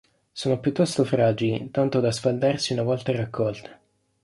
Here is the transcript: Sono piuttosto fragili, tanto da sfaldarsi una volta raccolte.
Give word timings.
Sono 0.31 0.59
piuttosto 0.59 1.03
fragili, 1.05 1.69
tanto 1.69 1.99
da 1.99 2.11
sfaldarsi 2.11 2.73
una 2.73 2.81
volta 2.81 3.11
raccolte. 3.11 3.79